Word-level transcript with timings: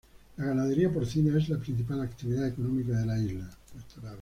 La 0.37 0.45
ganadería 0.45 0.91
porcina 0.91 1.37
es 1.37 1.47
la 1.47 1.59
principal 1.59 2.01
actividad 2.01 2.47
económica 2.47 2.97
de 2.97 3.05
la 3.05 3.19
isla. 3.19 3.51